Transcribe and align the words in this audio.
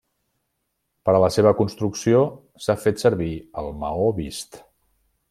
Per 1.09 1.13
a 1.17 1.19
la 1.23 1.29
seva 1.35 1.51
construcció 1.59 2.23
s'ha 2.65 2.77
fet 2.87 3.05
servir 3.05 3.31
el 3.63 3.73
maó 3.85 4.09
vist. 4.23 4.63